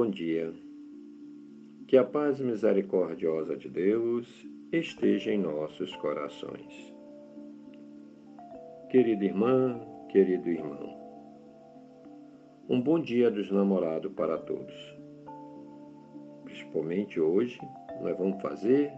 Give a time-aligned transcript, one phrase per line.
[0.00, 0.54] Bom dia.
[1.88, 4.28] Que a paz misericordiosa de Deus
[4.70, 6.94] esteja em nossos corações.
[8.90, 10.96] Querida irmã, querido irmão,
[12.68, 14.96] um bom dia dos namorados para todos.
[16.44, 17.58] Principalmente hoje,
[18.00, 18.92] nós vamos fazer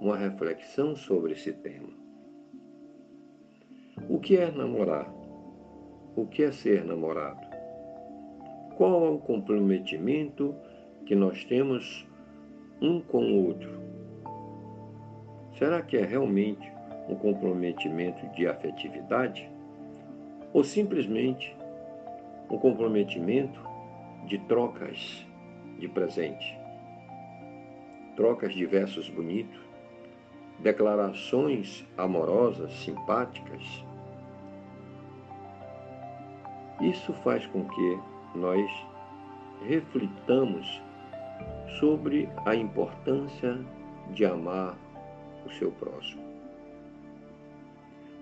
[0.00, 1.88] uma reflexão sobre esse tema.
[4.08, 5.12] O que é namorar?
[6.14, 7.51] O que é ser namorado?
[8.76, 10.54] Qual é o comprometimento
[11.04, 12.06] que nós temos
[12.80, 13.70] um com o outro?
[15.58, 16.72] Será que é realmente
[17.08, 19.48] um comprometimento de afetividade?
[20.54, 21.54] Ou simplesmente
[22.50, 23.60] um comprometimento
[24.26, 25.26] de trocas
[25.78, 26.58] de presente?
[28.16, 29.60] Trocas de versos bonitos,
[30.60, 33.84] declarações amorosas, simpáticas?
[36.80, 38.70] Isso faz com que nós
[39.66, 40.80] reflitamos
[41.78, 43.58] sobre a importância
[44.12, 44.76] de amar
[45.46, 46.22] o seu próximo.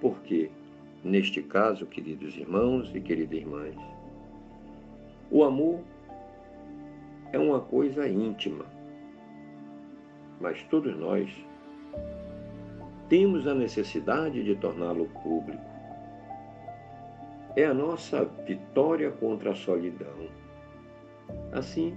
[0.00, 0.50] Porque,
[1.02, 3.74] neste caso, queridos irmãos e queridas irmãs,
[5.30, 5.80] o amor
[7.32, 8.64] é uma coisa íntima,
[10.40, 11.30] mas todos nós
[13.08, 15.77] temos a necessidade de torná-lo público
[17.58, 20.28] é a nossa vitória contra a solidão.
[21.50, 21.92] Assim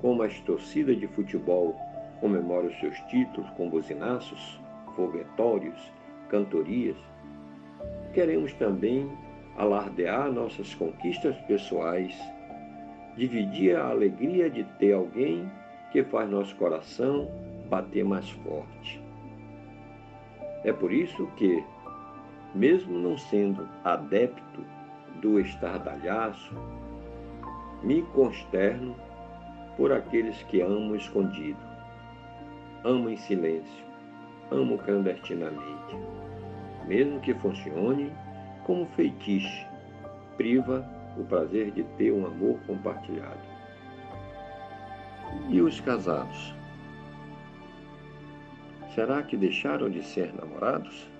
[0.00, 1.76] como as torcidas de futebol
[2.20, 4.58] comemoram seus títulos com buzinaços,
[4.96, 5.92] foguetórios,
[6.30, 6.96] cantorias,
[8.14, 9.12] queremos também
[9.58, 12.18] alardear nossas conquistas pessoais,
[13.14, 15.50] dividir a alegria de ter alguém
[15.90, 17.30] que faz nosso coração
[17.68, 19.02] bater mais forte.
[20.64, 21.62] É por isso que
[22.54, 24.64] mesmo não sendo adepto
[25.20, 26.54] do estardalhaço,
[27.82, 28.94] me consterno
[29.76, 31.60] por aqueles que amo escondido,
[32.84, 33.84] amo em silêncio,
[34.50, 35.96] amo clandestinamente,
[36.86, 38.12] mesmo que funcione
[38.64, 39.66] como feitiço,
[40.36, 43.40] priva o prazer de ter um amor compartilhado.
[45.48, 46.54] E os casados?
[48.94, 51.11] Será que deixaram de ser namorados?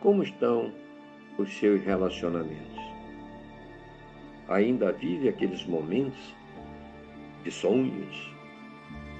[0.00, 0.72] Como estão
[1.38, 2.80] os seus relacionamentos?
[4.48, 6.34] Ainda vive aqueles momentos
[7.42, 8.30] de sonhos,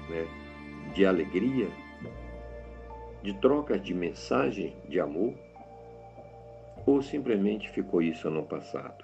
[0.09, 0.27] né?
[0.93, 1.67] de alegria,
[3.23, 5.33] de trocas de mensagem de amor?
[6.85, 9.03] Ou simplesmente ficou isso no passado?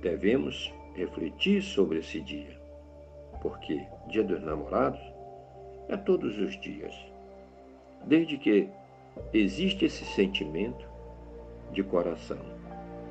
[0.00, 2.60] Devemos refletir sobre esse dia,
[3.42, 5.00] porque Dia dos Namorados
[5.88, 6.94] é todos os dias.
[8.04, 8.68] Desde que
[9.32, 10.88] existe esse sentimento
[11.72, 12.38] de coração.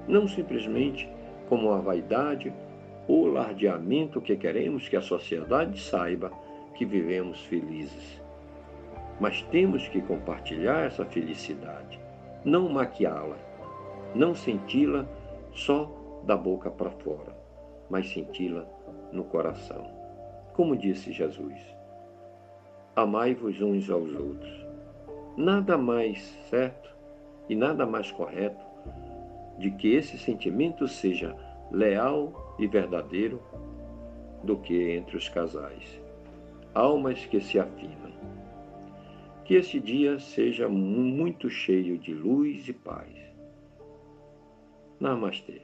[0.08, 1.10] Não simplesmente
[1.50, 2.54] como uma vaidade
[3.08, 6.32] ou lardeamento que queremos que a sociedade saiba
[6.74, 8.22] que vivemos felizes.
[9.20, 12.00] Mas temos que compartilhar essa felicidade,
[12.44, 13.38] não maquiá-la,
[14.14, 15.06] não senti-la
[15.54, 15.90] só
[16.24, 17.36] da boca para fora,
[17.90, 18.66] mas senti-la
[19.12, 19.86] no coração.
[20.54, 21.60] Como disse Jesus:
[22.96, 24.65] Amai-vos uns aos outros
[25.38, 26.90] nada mais certo
[27.50, 28.64] e nada mais correto
[29.58, 31.36] de que esse sentimento seja
[31.72, 33.42] leal e verdadeiro
[34.44, 36.02] do que entre os casais,
[36.74, 38.14] almas que se afinam.
[39.44, 43.14] Que esse dia seja muito cheio de luz e paz.
[45.00, 45.62] Namastê.